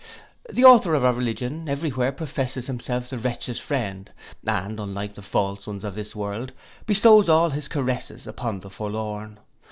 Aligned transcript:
The 0.51 0.65
author 0.65 0.95
of 0.95 1.05
our 1.05 1.13
religion 1.13 1.69
every 1.69 1.91
where 1.91 2.11
professes 2.11 2.65
himself 2.65 3.07
the 3.07 3.19
wretch's 3.19 3.59
friend, 3.59 4.09
and 4.47 4.79
unlike 4.79 5.13
the 5.13 5.21
false 5.21 5.67
ones 5.67 5.83
of 5.83 5.93
this 5.93 6.15
world, 6.15 6.53
bestows 6.87 7.29
all 7.29 7.51
his 7.51 7.67
caresses 7.67 8.25
upon 8.25 8.61
the 8.61 8.71
forlorn. 8.71 9.37